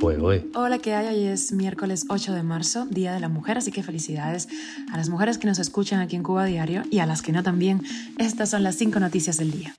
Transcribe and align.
Pues, 0.00 0.18
Hola, 0.54 0.78
¿qué 0.78 0.94
hay? 0.94 1.06
Hoy 1.06 1.26
es 1.26 1.52
miércoles 1.52 2.04
8 2.08 2.34
de 2.34 2.42
marzo, 2.42 2.86
Día 2.86 3.14
de 3.14 3.20
la 3.20 3.30
Mujer, 3.30 3.56
así 3.56 3.72
que 3.72 3.82
felicidades 3.82 4.46
a 4.92 4.96
las 4.96 5.08
mujeres 5.08 5.38
que 5.38 5.46
nos 5.46 5.58
escuchan 5.58 6.00
aquí 6.00 6.16
en 6.16 6.22
Cuba 6.22 6.44
Diario 6.44 6.82
y 6.90 6.98
a 6.98 7.06
las 7.06 7.22
que 7.22 7.32
no 7.32 7.42
también. 7.42 7.80
Estas 8.18 8.50
son 8.50 8.62
las 8.62 8.74
cinco 8.74 9.00
noticias 9.00 9.38
del 9.38 9.52
día. 9.52 9.74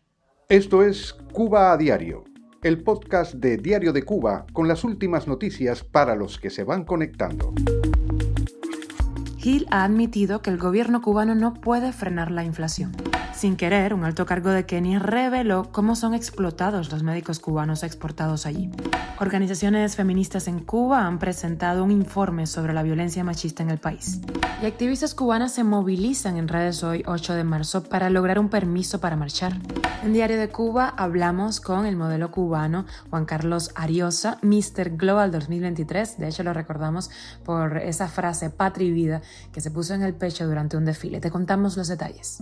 Esto 0.50 0.82
es 0.82 1.14
Cuba 1.34 1.72
a 1.72 1.78
Diario, 1.78 2.24
el 2.64 2.82
podcast 2.82 3.36
de 3.36 3.58
Diario 3.58 3.94
de 3.94 4.04
Cuba 4.04 4.48
con 4.54 4.68
las 4.68 4.84
últimas 4.84 5.28
noticias 5.28 5.84
para 5.84 6.16
los 6.16 6.40
que 6.40 6.50
se 6.50 6.64
van 6.64 6.84
conectando. 6.84 7.54
Gil 9.38 9.68
ha 9.70 9.84
admitido 9.84 10.42
que 10.42 10.50
el 10.50 10.58
gobierno 10.58 11.02
cubano 11.02 11.36
no 11.36 11.54
puede 11.54 11.94
frenar 11.94 12.32
la 12.32 12.44
inflación. 12.44 12.92
Sin 13.38 13.56
querer, 13.56 13.94
un 13.94 14.04
alto 14.04 14.26
cargo 14.26 14.50
de 14.50 14.66
Kenia 14.66 14.98
reveló 14.98 15.72
cómo 15.72 15.96
son 15.96 16.16
explotados 16.16 16.92
los 16.92 17.04
médicos 17.04 17.38
cubanos 17.38 17.84
exportados 17.84 18.48
allí. 18.48 18.72
Organizaciones 19.20 19.96
feministas 19.96 20.48
en 20.48 20.60
Cuba 20.60 21.06
han 21.06 21.20
presentado 21.20 21.84
un 21.84 21.92
informe 21.92 22.48
sobre 22.48 22.74
la 22.74 22.82
violencia 22.82 23.24
machista 23.24 23.62
en 23.62 23.70
el 23.70 23.78
país. 23.78 24.22
Y 24.60 24.66
activistas 24.66 25.14
cubanas 25.14 25.54
se 25.54 25.64
movilizan 25.64 26.38
en 26.38 26.48
redes 26.48 26.84
hoy 26.84 27.04
8 27.06 27.36
de 27.36 27.44
marzo 27.44 27.84
para 27.84 28.10
lograr 28.10 28.40
un 28.40 28.50
permiso 28.50 29.00
para 29.00 29.16
marchar. 29.16 29.54
En 30.04 30.14
Diario 30.14 30.40
de 30.40 30.50
Cuba 30.50 30.96
hablamos 30.98 31.62
con 31.62 31.86
el 31.86 31.96
modelo 31.96 32.32
cubano 32.32 32.88
Juan 33.12 33.26
Carlos 33.26 33.70
Ariosa, 33.76 34.40
Mr. 34.42 34.98
Global 34.98 35.32
2023. 35.32 36.18
De 36.18 36.28
hecho, 36.30 36.42
lo 36.42 36.54
recordamos 36.54 37.12
por 37.46 37.78
esa 37.78 38.08
frase 38.08 38.50
patria 38.50 38.88
y 38.88 38.92
vida 38.92 39.22
que 39.52 39.62
se 39.62 39.70
puso 39.70 39.94
en 39.94 40.02
el 40.02 40.16
pecho 40.16 40.48
durante 40.48 40.76
un 40.76 40.86
desfile. 40.86 41.20
Te 41.20 41.30
contamos 41.30 41.78
los 41.78 41.88
detalles. 41.88 42.42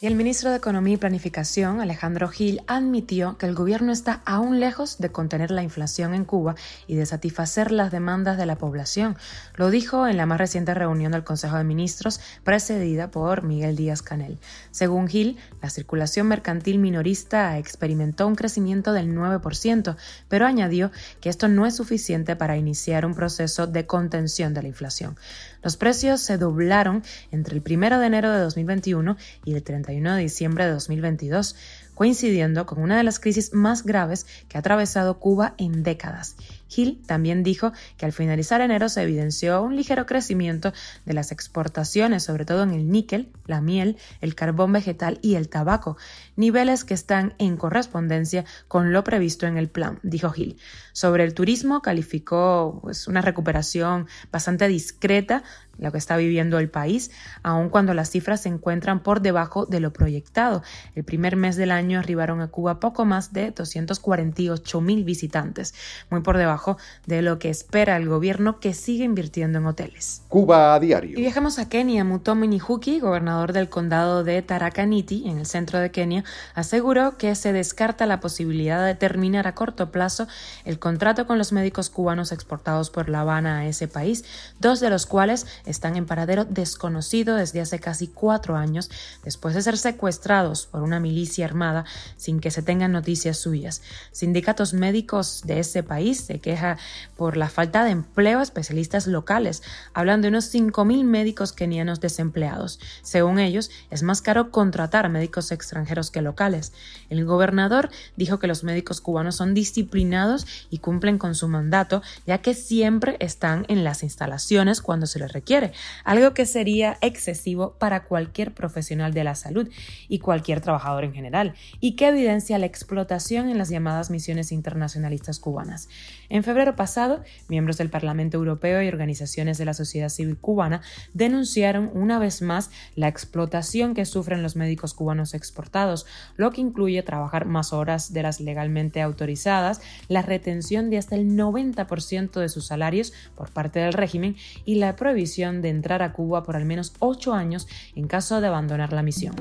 El 0.00 0.14
ministro 0.14 0.48
de 0.48 0.56
Economía 0.56 0.94
y 0.94 0.96
Planificación, 0.96 1.78
Alejandro 1.78 2.28
Gil, 2.28 2.62
admitió 2.66 3.36
que 3.36 3.44
el 3.44 3.54
gobierno 3.54 3.92
está 3.92 4.22
aún 4.24 4.58
lejos 4.58 4.96
de 4.96 5.12
contener 5.12 5.50
la 5.50 5.62
inflación 5.62 6.14
en 6.14 6.24
Cuba 6.24 6.54
y 6.86 6.94
de 6.94 7.04
satisfacer 7.04 7.70
las 7.70 7.90
demandas 7.90 8.38
de 8.38 8.46
la 8.46 8.56
población. 8.56 9.18
Lo 9.56 9.68
dijo 9.68 10.08
en 10.08 10.16
la 10.16 10.24
más 10.24 10.38
reciente 10.38 10.72
reunión 10.72 11.12
del 11.12 11.22
Consejo 11.22 11.58
de 11.58 11.64
Ministros, 11.64 12.18
precedida 12.44 13.10
por 13.10 13.42
Miguel 13.42 13.76
Díaz 13.76 14.00
Canel. 14.00 14.38
Según 14.70 15.06
Gil, 15.06 15.36
la 15.60 15.68
circulación 15.68 16.28
mercantil 16.28 16.78
minorista 16.78 17.58
experimentó 17.58 18.26
un 18.26 18.36
crecimiento 18.36 18.94
del 18.94 19.14
9%, 19.14 19.96
pero 20.28 20.46
añadió 20.46 20.92
que 21.20 21.28
esto 21.28 21.46
no 21.48 21.66
es 21.66 21.76
suficiente 21.76 22.36
para 22.36 22.56
iniciar 22.56 23.04
un 23.04 23.14
proceso 23.14 23.66
de 23.66 23.84
contención 23.84 24.54
de 24.54 24.62
la 24.62 24.68
inflación. 24.68 25.18
Los 25.62 25.76
precios 25.76 26.22
se 26.22 26.38
doblaron 26.38 27.02
entre 27.30 27.54
el 27.54 27.62
1 27.62 27.98
de 27.98 28.06
enero 28.06 28.32
de 28.32 28.40
2021 28.40 29.18
y 29.44 29.52
el 29.52 29.62
31 29.90 30.14
de 30.16 30.22
diciembre 30.22 30.64
de 30.66 30.72
2022, 30.72 31.56
coincidiendo 32.00 32.64
con 32.64 32.80
una 32.80 32.96
de 32.96 33.02
las 33.02 33.20
crisis 33.20 33.52
más 33.52 33.84
graves 33.84 34.24
que 34.48 34.56
ha 34.56 34.60
atravesado 34.60 35.18
Cuba 35.18 35.52
en 35.58 35.82
décadas. 35.82 36.34
Hill 36.74 37.02
también 37.04 37.42
dijo 37.42 37.72
que 37.98 38.06
al 38.06 38.12
finalizar 38.12 38.62
enero 38.62 38.88
se 38.88 39.02
evidenció 39.02 39.60
un 39.60 39.76
ligero 39.76 40.06
crecimiento 40.06 40.72
de 41.04 41.12
las 41.12 41.30
exportaciones, 41.30 42.22
sobre 42.22 42.46
todo 42.46 42.62
en 42.62 42.70
el 42.70 42.90
níquel, 42.90 43.28
la 43.44 43.60
miel, 43.60 43.98
el 44.22 44.34
carbón 44.34 44.72
vegetal 44.72 45.18
y 45.20 45.34
el 45.34 45.50
tabaco, 45.50 45.98
niveles 46.36 46.84
que 46.84 46.94
están 46.94 47.34
en 47.36 47.58
correspondencia 47.58 48.46
con 48.66 48.94
lo 48.94 49.04
previsto 49.04 49.46
en 49.46 49.58
el 49.58 49.68
plan, 49.68 49.98
dijo 50.02 50.32
Hill. 50.34 50.56
Sobre 50.92 51.24
el 51.24 51.34
turismo 51.34 51.82
calificó 51.82 52.78
pues, 52.80 53.08
una 53.08 53.20
recuperación 53.20 54.06
bastante 54.32 54.68
discreta 54.68 55.42
lo 55.80 55.92
que 55.92 55.98
está 55.98 56.16
viviendo 56.16 56.58
el 56.58 56.68
país, 56.68 57.10
aun 57.42 57.70
cuando 57.70 57.94
las 57.94 58.10
cifras 58.10 58.42
se 58.42 58.50
encuentran 58.50 59.02
por 59.02 59.22
debajo 59.22 59.66
de 59.66 59.80
lo 59.80 59.92
proyectado. 59.92 60.62
El 60.94 61.04
primer 61.04 61.36
mes 61.36 61.56
del 61.56 61.70
año 61.70 61.89
arribaron 61.98 62.40
a 62.40 62.48
Cuba 62.48 62.80
poco 62.80 63.04
más 63.04 63.32
de 63.32 63.50
248 63.50 64.80
mil 64.80 65.04
visitantes, 65.04 65.74
muy 66.10 66.20
por 66.20 66.36
debajo 66.36 66.76
de 67.06 67.22
lo 67.22 67.38
que 67.38 67.50
espera 67.50 67.96
el 67.96 68.08
gobierno 68.08 68.60
que 68.60 68.74
sigue 68.74 69.04
invirtiendo 69.04 69.58
en 69.58 69.66
hoteles. 69.66 70.22
Cuba 70.28 70.74
a 70.74 70.80
diario. 70.80 71.18
Y 71.18 71.22
viajamos 71.22 71.58
a 71.58 71.68
Kenia. 71.68 72.04
Mutomi 72.04 72.48
Nihuki, 72.48 73.00
gobernador 73.00 73.52
del 73.52 73.68
condado 73.68 74.24
de 74.24 74.42
Tarakaniti, 74.42 75.28
en 75.28 75.38
el 75.38 75.46
centro 75.46 75.78
de 75.78 75.90
Kenia, 75.90 76.24
aseguró 76.54 77.16
que 77.16 77.34
se 77.34 77.52
descarta 77.52 78.06
la 78.06 78.20
posibilidad 78.20 78.84
de 78.84 78.94
terminar 78.94 79.46
a 79.46 79.54
corto 79.54 79.90
plazo 79.90 80.26
el 80.64 80.78
contrato 80.78 81.26
con 81.26 81.38
los 81.38 81.52
médicos 81.52 81.90
cubanos 81.90 82.32
exportados 82.32 82.90
por 82.90 83.08
La 83.08 83.20
Habana 83.20 83.58
a 83.58 83.66
ese 83.66 83.88
país, 83.88 84.24
dos 84.58 84.80
de 84.80 84.90
los 84.90 85.06
cuales 85.06 85.46
están 85.64 85.96
en 85.96 86.06
paradero 86.06 86.44
desconocido 86.44 87.36
desde 87.36 87.60
hace 87.60 87.78
casi 87.78 88.08
cuatro 88.08 88.56
años, 88.56 88.90
después 89.24 89.54
de 89.54 89.62
ser 89.62 89.78
secuestrados 89.78 90.66
por 90.66 90.82
una 90.82 91.00
milicia 91.00 91.44
armada 91.44 91.79
sin 92.16 92.40
que 92.40 92.50
se 92.50 92.62
tengan 92.62 92.92
noticias 92.92 93.38
suyas. 93.38 93.82
Sindicatos 94.12 94.74
médicos 94.74 95.42
de 95.44 95.60
ese 95.60 95.82
país 95.82 96.20
se 96.20 96.40
queja 96.40 96.78
por 97.16 97.36
la 97.36 97.48
falta 97.48 97.84
de 97.84 97.90
empleo 97.90 98.40
a 98.40 98.42
especialistas 98.42 99.06
locales. 99.06 99.62
Hablan 99.94 100.22
de 100.22 100.28
unos 100.28 100.52
5.000 100.54 101.04
médicos 101.04 101.52
kenianos 101.52 102.00
desempleados. 102.00 102.80
Según 103.02 103.38
ellos, 103.38 103.70
es 103.90 104.02
más 104.02 104.22
caro 104.22 104.50
contratar 104.50 105.08
médicos 105.08 105.52
extranjeros 105.52 106.10
que 106.10 106.22
locales. 106.22 106.72
El 107.08 107.24
gobernador 107.24 107.90
dijo 108.16 108.38
que 108.38 108.46
los 108.46 108.64
médicos 108.64 109.00
cubanos 109.00 109.36
son 109.36 109.54
disciplinados 109.54 110.46
y 110.70 110.78
cumplen 110.78 111.18
con 111.18 111.34
su 111.34 111.48
mandato, 111.48 112.02
ya 112.26 112.38
que 112.38 112.54
siempre 112.54 113.16
están 113.20 113.64
en 113.68 113.84
las 113.84 114.02
instalaciones 114.02 114.80
cuando 114.80 115.06
se 115.06 115.18
les 115.18 115.32
requiere, 115.32 115.72
algo 116.04 116.34
que 116.34 116.46
sería 116.46 116.98
excesivo 117.00 117.74
para 117.78 118.04
cualquier 118.04 118.52
profesional 118.52 119.12
de 119.12 119.24
la 119.24 119.34
salud 119.34 119.68
y 120.08 120.18
cualquier 120.18 120.60
trabajador 120.60 121.04
en 121.04 121.12
general, 121.12 121.54
y 121.78 121.96
que 121.96 122.08
evidencia 122.08 122.58
la 122.58 122.66
explotación 122.66 123.48
en 123.48 123.58
las 123.58 123.68
llamadas 123.68 124.10
misiones 124.10 124.52
internacionalistas 124.52 125.38
cubanas. 125.38 125.88
En 126.28 126.44
febrero 126.44 126.76
pasado, 126.76 127.22
miembros 127.48 127.76
del 127.78 127.90
Parlamento 127.90 128.36
Europeo 128.36 128.82
y 128.82 128.88
organizaciones 128.88 129.58
de 129.58 129.64
la 129.64 129.74
sociedad 129.74 130.08
civil 130.08 130.36
cubana 130.36 130.80
denunciaron 131.12 131.90
una 131.92 132.18
vez 132.18 132.42
más 132.42 132.70
la 132.94 133.08
explotación 133.08 133.94
que 133.94 134.04
sufren 134.04 134.42
los 134.42 134.56
médicos 134.56 134.94
cubanos 134.94 135.34
exportados, 135.34 136.06
lo 136.36 136.50
que 136.50 136.60
incluye 136.60 137.02
trabajar 137.02 137.46
más 137.46 137.72
horas 137.72 138.12
de 138.12 138.22
las 138.22 138.40
legalmente 138.40 139.02
autorizadas, 139.02 139.80
la 140.08 140.22
retención 140.22 140.90
de 140.90 140.98
hasta 140.98 141.16
el 141.16 141.36
90% 141.36 142.40
de 142.40 142.48
sus 142.48 142.66
salarios 142.66 143.12
por 143.34 143.50
parte 143.50 143.80
del 143.80 143.92
régimen 143.92 144.36
y 144.64 144.76
la 144.76 144.96
prohibición 144.96 145.62
de 145.62 145.70
entrar 145.70 146.02
a 146.02 146.12
Cuba 146.12 146.42
por 146.42 146.56
al 146.56 146.64
menos 146.64 146.94
ocho 146.98 147.34
años 147.34 147.66
en 147.94 148.06
caso 148.06 148.40
de 148.40 148.46
abandonar 148.46 148.92
la 148.92 149.02
misión. 149.02 149.34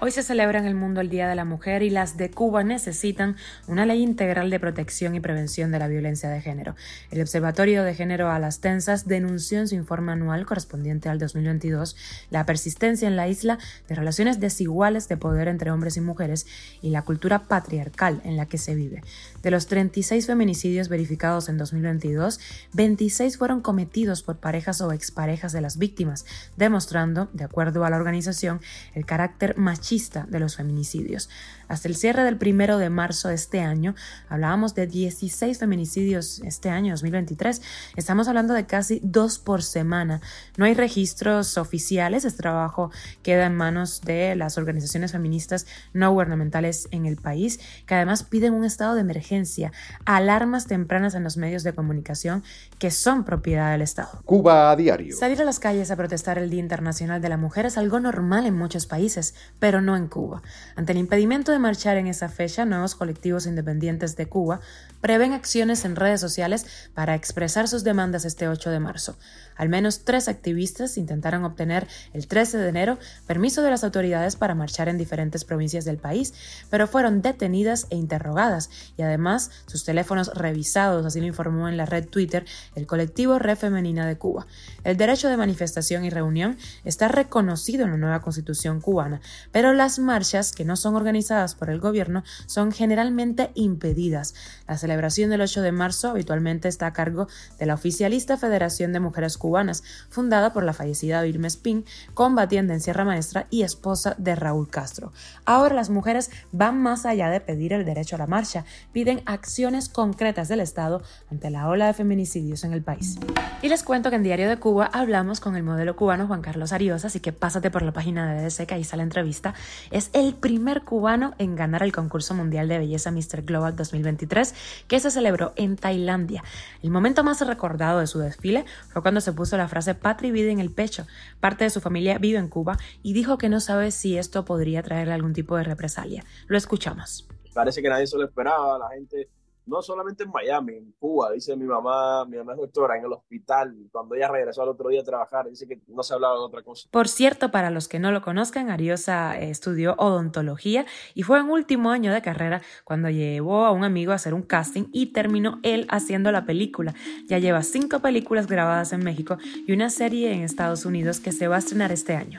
Hoy 0.00 0.10
se 0.10 0.22
celebra 0.22 0.58
en 0.58 0.66
el 0.66 0.74
mundo 0.74 1.00
el 1.00 1.08
Día 1.08 1.28
de 1.28 1.34
la 1.34 1.44
Mujer 1.44 1.65
y 1.66 1.90
las 1.90 2.16
de 2.16 2.30
Cuba 2.30 2.62
necesitan 2.62 3.34
una 3.66 3.86
ley 3.86 4.00
integral 4.00 4.50
de 4.50 4.60
protección 4.60 5.16
y 5.16 5.20
prevención 5.20 5.72
de 5.72 5.80
la 5.80 5.88
violencia 5.88 6.30
de 6.30 6.40
género. 6.40 6.76
El 7.10 7.20
Observatorio 7.20 7.82
de 7.82 7.92
Género 7.92 8.30
a 8.30 8.38
las 8.38 8.60
Tensas 8.60 9.08
denunció 9.08 9.58
en 9.58 9.66
su 9.66 9.74
informe 9.74 10.12
anual 10.12 10.46
correspondiente 10.46 11.08
al 11.08 11.18
2022 11.18 11.96
la 12.30 12.46
persistencia 12.46 13.08
en 13.08 13.16
la 13.16 13.26
isla 13.26 13.58
de 13.88 13.96
relaciones 13.96 14.38
desiguales 14.38 15.08
de 15.08 15.16
poder 15.16 15.48
entre 15.48 15.72
hombres 15.72 15.96
y 15.96 16.00
mujeres 16.00 16.46
y 16.82 16.90
la 16.90 17.02
cultura 17.02 17.42
patriarcal 17.48 18.20
en 18.24 18.36
la 18.36 18.46
que 18.46 18.58
se 18.58 18.76
vive. 18.76 19.02
De 19.42 19.50
los 19.50 19.66
36 19.66 20.24
feminicidios 20.24 20.88
verificados 20.88 21.48
en 21.48 21.58
2022, 21.58 22.38
26 22.74 23.38
fueron 23.38 23.60
cometidos 23.60 24.22
por 24.22 24.36
parejas 24.36 24.80
o 24.80 24.92
exparejas 24.92 25.52
de 25.52 25.62
las 25.62 25.78
víctimas, 25.78 26.26
demostrando, 26.56 27.28
de 27.32 27.42
acuerdo 27.42 27.84
a 27.84 27.90
la 27.90 27.96
organización, 27.96 28.60
el 28.94 29.04
carácter 29.04 29.56
machista 29.58 30.26
de 30.28 30.38
los 30.38 30.56
feminicidios. 30.56 31.28
Hasta 31.68 31.88
el 31.88 31.96
cierre 31.96 32.22
del 32.22 32.36
primero 32.36 32.78
de 32.78 32.90
marzo 32.90 33.28
de 33.28 33.34
este 33.34 33.60
año, 33.60 33.94
hablábamos 34.28 34.74
de 34.74 34.86
16 34.86 35.58
feminicidios 35.58 36.40
este 36.44 36.70
año, 36.70 36.92
2023. 36.92 37.62
Estamos 37.96 38.28
hablando 38.28 38.54
de 38.54 38.66
casi 38.66 39.00
dos 39.02 39.38
por 39.38 39.62
semana. 39.62 40.20
No 40.56 40.64
hay 40.64 40.74
registros 40.74 41.58
oficiales. 41.58 42.24
Este 42.24 42.42
trabajo 42.42 42.90
queda 43.22 43.46
en 43.46 43.54
manos 43.56 44.02
de 44.02 44.36
las 44.36 44.58
organizaciones 44.58 45.12
feministas 45.12 45.66
no 45.92 46.12
gubernamentales 46.12 46.88
en 46.90 47.06
el 47.06 47.16
país, 47.16 47.60
que 47.86 47.94
además 47.94 48.22
piden 48.22 48.54
un 48.54 48.64
estado 48.64 48.94
de 48.94 49.00
emergencia, 49.00 49.72
alarmas 50.04 50.66
tempranas 50.66 51.14
en 51.14 51.24
los 51.24 51.36
medios 51.36 51.62
de 51.62 51.72
comunicación 51.72 52.44
que 52.78 52.90
son 52.90 53.24
propiedad 53.24 53.72
del 53.72 53.82
Estado. 53.82 54.22
Cuba 54.24 54.70
a 54.70 54.76
diario. 54.76 55.16
Salir 55.16 55.40
a 55.40 55.44
las 55.44 55.58
calles 55.58 55.90
a 55.90 55.96
protestar 55.96 56.38
el 56.38 56.50
Día 56.50 56.60
Internacional 56.60 57.20
de 57.20 57.28
la 57.28 57.36
Mujer 57.36 57.66
es 57.66 57.78
algo 57.78 58.00
normal 58.00 58.46
en 58.46 58.54
muchos 58.54 58.86
países, 58.86 59.34
pero 59.58 59.80
no 59.80 59.96
en 59.96 60.08
Cuba. 60.08 60.42
Ante 60.74 60.92
el 60.92 60.98
impedimento 60.98 61.52
de 61.52 61.55
marchar 61.58 61.96
en 61.96 62.06
esa 62.06 62.28
fecha, 62.28 62.64
nuevos 62.64 62.94
colectivos 62.94 63.46
independientes 63.46 64.16
de 64.16 64.26
Cuba 64.26 64.60
prevén 65.00 65.32
acciones 65.32 65.84
en 65.84 65.96
redes 65.96 66.20
sociales 66.20 66.66
para 66.94 67.14
expresar 67.14 67.68
sus 67.68 67.84
demandas 67.84 68.24
este 68.24 68.48
8 68.48 68.70
de 68.70 68.80
marzo. 68.80 69.16
Al 69.56 69.68
menos 69.68 70.04
tres 70.04 70.28
activistas 70.28 70.98
intentaron 70.98 71.44
obtener 71.44 71.86
el 72.12 72.26
13 72.26 72.58
de 72.58 72.68
enero 72.68 72.98
permiso 73.26 73.62
de 73.62 73.70
las 73.70 73.84
autoridades 73.84 74.36
para 74.36 74.54
marchar 74.54 74.88
en 74.88 74.98
diferentes 74.98 75.44
provincias 75.44 75.84
del 75.84 75.96
país, 75.96 76.34
pero 76.70 76.86
fueron 76.86 77.22
detenidas 77.22 77.86
e 77.90 77.96
interrogadas 77.96 78.70
y 78.96 79.02
además 79.02 79.50
sus 79.66 79.84
teléfonos 79.84 80.34
revisados, 80.34 81.06
así 81.06 81.20
lo 81.20 81.26
informó 81.26 81.68
en 81.68 81.76
la 81.76 81.86
red 81.86 82.06
Twitter 82.06 82.44
el 82.74 82.86
colectivo 82.86 83.38
Red 83.38 83.56
Femenina 83.58 84.06
de 84.06 84.18
Cuba. 84.18 84.46
El 84.84 84.96
derecho 84.96 85.28
de 85.28 85.36
manifestación 85.36 86.04
y 86.04 86.10
reunión 86.10 86.56
está 86.84 87.08
reconocido 87.08 87.84
en 87.84 87.92
la 87.92 87.96
nueva 87.96 88.22
constitución 88.22 88.80
cubana, 88.80 89.20
pero 89.52 89.72
las 89.72 89.98
marchas 89.98 90.52
que 90.52 90.64
no 90.64 90.76
son 90.76 90.96
organizadas 90.96 91.45
por 91.54 91.70
el 91.70 91.80
gobierno 91.80 92.24
son 92.46 92.72
generalmente 92.72 93.50
impedidas. 93.54 94.34
La 94.66 94.78
celebración 94.78 95.30
del 95.30 95.40
8 95.40 95.62
de 95.62 95.72
marzo 95.72 96.10
habitualmente 96.10 96.68
está 96.68 96.86
a 96.86 96.92
cargo 96.92 97.28
de 97.58 97.66
la 97.66 97.74
oficialista 97.74 98.36
Federación 98.36 98.92
de 98.92 99.00
Mujeres 99.00 99.38
Cubanas, 99.38 99.82
fundada 100.10 100.52
por 100.52 100.64
la 100.64 100.72
fallecida 100.72 101.22
Vilma 101.22 101.46
Spin, 101.46 101.84
combatiente 102.14 102.72
en 102.72 102.80
Sierra 102.80 103.04
Maestra 103.04 103.46
y 103.50 103.62
esposa 103.62 104.14
de 104.18 104.34
Raúl 104.34 104.68
Castro. 104.68 105.12
Ahora 105.44 105.74
las 105.74 105.90
mujeres 105.90 106.30
van 106.52 106.82
más 106.82 107.06
allá 107.06 107.30
de 107.30 107.40
pedir 107.40 107.72
el 107.72 107.84
derecho 107.84 108.16
a 108.16 108.18
la 108.18 108.26
marcha, 108.26 108.64
piden 108.92 109.22
acciones 109.26 109.88
concretas 109.88 110.48
del 110.48 110.60
Estado 110.60 111.02
ante 111.30 111.50
la 111.50 111.68
ola 111.68 111.86
de 111.86 111.94
feminicidios 111.94 112.64
en 112.64 112.72
el 112.72 112.82
país. 112.82 113.18
Y 113.62 113.68
les 113.68 113.82
cuento 113.82 114.10
que 114.10 114.16
en 114.16 114.22
Diario 114.22 114.48
de 114.48 114.58
Cuba 114.58 114.90
hablamos 114.92 115.40
con 115.40 115.56
el 115.56 115.62
modelo 115.62 115.96
cubano 115.96 116.26
Juan 116.26 116.42
Carlos 116.42 116.72
Ariosa, 116.72 117.06
así 117.06 117.20
que 117.20 117.32
pásate 117.32 117.70
por 117.70 117.82
la 117.82 117.92
página 117.92 118.34
de 118.34 118.66
que 118.66 118.74
ahí 118.74 118.84
sale 118.84 119.02
entrevista. 119.02 119.54
Es 119.90 120.10
el 120.12 120.34
primer 120.34 120.82
cubano 120.82 121.34
en 121.38 121.56
ganar 121.56 121.82
el 121.82 121.92
concurso 121.92 122.34
mundial 122.34 122.68
de 122.68 122.78
belleza 122.78 123.10
Mr. 123.10 123.42
Global 123.42 123.74
2023 123.76 124.54
que 124.88 125.00
se 125.00 125.10
celebró 125.10 125.52
en 125.56 125.76
Tailandia. 125.76 126.44
El 126.82 126.90
momento 126.90 127.24
más 127.24 127.40
recordado 127.46 128.00
de 128.00 128.06
su 128.06 128.18
desfile 128.18 128.64
fue 128.88 129.02
cuando 129.02 129.20
se 129.20 129.32
puso 129.32 129.56
la 129.56 129.68
frase 129.68 129.94
Patria 129.94 130.32
vida 130.32 130.50
en 130.50 130.60
el 130.60 130.70
pecho. 130.70 131.06
Parte 131.40 131.64
de 131.64 131.70
su 131.70 131.80
familia 131.80 132.18
vive 132.18 132.38
en 132.38 132.48
Cuba 132.48 132.78
y 133.02 133.12
dijo 133.12 133.38
que 133.38 133.48
no 133.48 133.60
sabe 133.60 133.90
si 133.90 134.18
esto 134.18 134.44
podría 134.44 134.82
traerle 134.82 135.14
algún 135.14 135.32
tipo 135.32 135.56
de 135.56 135.64
represalia. 135.64 136.24
Lo 136.46 136.56
escuchamos. 136.56 137.28
Parece 137.54 137.82
que 137.82 137.88
nadie 137.88 138.06
se 138.06 138.16
lo 138.16 138.24
esperaba, 138.24 138.78
la 138.78 138.88
gente 138.90 139.28
no 139.66 139.82
solamente 139.82 140.24
en 140.24 140.30
Miami, 140.30 140.74
en 140.74 140.92
Cuba, 140.98 141.32
dice 141.32 141.56
mi 141.56 141.64
mamá, 141.64 142.24
mi 142.24 142.36
mamá 142.36 142.52
es 142.52 142.58
doctora 142.58 142.96
en 142.96 143.04
el 143.04 143.12
hospital, 143.12 143.74
cuando 143.90 144.14
ella 144.14 144.28
regresó 144.28 144.62
al 144.62 144.68
otro 144.68 144.88
día 144.88 145.00
a 145.00 145.04
trabajar, 145.04 145.48
dice 145.48 145.66
que 145.66 145.80
no 145.88 146.02
se 146.02 146.14
hablaba 146.14 146.34
de 146.34 146.40
otra 146.40 146.62
cosa. 146.62 146.88
Por 146.90 147.08
cierto, 147.08 147.50
para 147.50 147.70
los 147.70 147.88
que 147.88 147.98
no 147.98 148.12
lo 148.12 148.22
conozcan, 148.22 148.70
Ariosa 148.70 149.38
estudió 149.38 149.94
odontología 149.98 150.86
y 151.14 151.22
fue 151.22 151.38
en 151.40 151.50
último 151.50 151.90
año 151.90 152.12
de 152.12 152.22
carrera 152.22 152.62
cuando 152.84 153.10
llevó 153.10 153.66
a 153.66 153.72
un 153.72 153.84
amigo 153.84 154.12
a 154.12 154.16
hacer 154.16 154.34
un 154.34 154.42
casting 154.42 154.84
y 154.92 155.12
terminó 155.12 155.58
él 155.62 155.86
haciendo 155.90 156.30
la 156.30 156.46
película. 156.46 156.94
Ya 157.26 157.38
lleva 157.38 157.62
cinco 157.62 158.00
películas 158.00 158.46
grabadas 158.46 158.92
en 158.92 159.04
México 159.04 159.38
y 159.66 159.72
una 159.72 159.90
serie 159.90 160.32
en 160.32 160.42
Estados 160.42 160.84
Unidos 160.84 161.20
que 161.20 161.32
se 161.32 161.48
va 161.48 161.56
a 161.56 161.58
estrenar 161.58 161.92
este 161.92 162.14
año. 162.14 162.38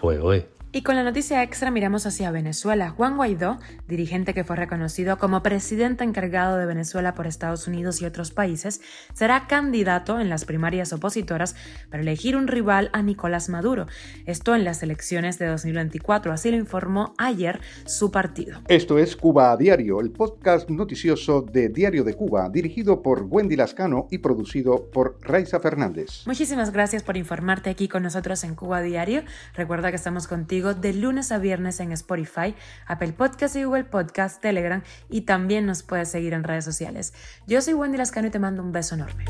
Y 0.74 0.82
con 0.82 0.98
la 0.98 1.04
noticia 1.04 1.44
extra 1.44 1.72
miramos 1.72 2.06
hacia 2.06 2.30
Venezuela. 2.30 2.90
Juan 2.90 3.16
Guaidó, 3.16 3.58
dirigente 3.88 4.34
que 4.34 4.44
fue 4.44 4.58
reconocido 4.58 5.18
como 5.18 5.42
presidente 5.42 6.04
encargado 6.04 6.58
de 6.58 6.66
Venezuela 6.66 7.16
por 7.16 7.26
Estados 7.26 7.68
Unidos 7.70 8.02
y 8.02 8.06
otros 8.06 8.32
países, 8.32 8.82
será 9.14 9.48
candidato 9.48 10.20
en 10.20 10.30
las 10.30 10.44
primarias 10.44 10.92
opositoras 10.92 11.56
para 11.90 12.04
elegir 12.04 12.36
un 12.36 12.48
rival 12.48 12.90
a 12.92 13.02
Nicolás 13.02 13.48
Maduro. 13.48 13.88
Esto 14.26 14.56
en 14.56 14.66
las 14.66 14.84
elecciones 14.84 15.40
de 15.40 15.48
2024, 15.48 16.34
así 16.34 16.52
lo 16.52 16.58
informó 16.58 17.14
ayer 17.18 17.62
su 17.86 18.12
partido. 18.12 18.60
Esto 18.68 19.00
es 19.00 19.16
Cuba 19.16 19.54
a 19.54 19.58
Diario, 19.58 20.02
el 20.02 20.12
podcast 20.12 20.70
noticioso 20.70 21.44
de 21.44 21.70
Diario 21.70 22.04
de 22.04 22.14
Cuba, 22.14 22.50
dirigido 22.50 23.02
por 23.02 23.24
Wendy 23.24 23.56
Lascano 23.56 24.10
y 24.12 24.18
producido 24.18 24.92
por 24.92 25.18
Raiza 25.22 25.62
Fernández. 25.62 26.24
Muchísimas 26.26 26.72
gracias 26.72 27.04
por 27.04 27.16
informarte 27.16 27.70
aquí 27.70 27.88
con 27.88 28.04
nosotros 28.04 28.44
en 28.44 28.54
Cuba 28.54 28.80
a 28.80 28.82
Diario. 28.82 29.24
Recuerda 29.54 29.92
que 29.92 29.96
estamos 29.96 30.28
de 30.62 30.94
lunes 30.94 31.32
a 31.32 31.38
viernes 31.38 31.80
en 31.80 31.92
Spotify, 31.92 32.56
Apple 32.88 33.14
Podcast 33.14 33.56
y 33.56 33.64
Google 33.64 33.84
Podcast, 33.84 34.42
Telegram 34.42 34.82
y 35.10 35.22
también 35.22 35.66
nos 35.66 35.84
puedes 35.84 36.10
seguir 36.10 36.34
en 36.34 36.44
redes 36.44 36.66
sociales. 36.66 37.14
Yo 37.48 37.62
soy 37.62 37.74
Wendy 37.74 37.98
Lascano 37.98 38.28
y 38.28 38.32
te 38.32 38.40
mando 38.40 38.64
un 38.64 38.72
beso 38.72 38.96
enorme. 38.96 39.26